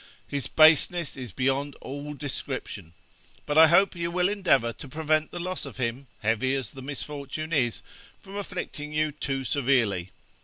His 0.27 0.47
baseness 0.47 1.15
is 1.15 1.31
beyond 1.31 1.75
all 1.79 2.15
description, 2.15 2.93
but 3.45 3.55
I 3.55 3.67
hope 3.67 3.95
you 3.95 4.09
will 4.09 4.29
endeavour 4.29 4.73
to 4.73 4.87
prevent 4.89 5.29
the 5.29 5.39
loss 5.39 5.63
of 5.63 5.77
him, 5.77 6.07
heavy 6.23 6.55
as 6.55 6.71
the 6.71 6.81
misfortune 6.81 7.53
is, 7.53 7.83
from 8.19 8.35
afflicting 8.35 8.93
you 8.93 9.11
too 9.11 9.43
severely. 9.43 10.09